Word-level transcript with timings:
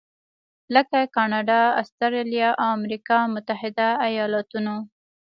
لکه 0.75 0.99
کاناډا، 1.15 1.61
اسټرالیا 1.81 2.49
او 2.61 2.67
امریکا 2.79 3.17
متحده 3.33 3.89
ایالتونو. 4.07 4.75